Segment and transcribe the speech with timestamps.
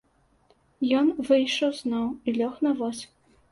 [1.01, 3.07] Ён выйшаў зноў і лёг на воз.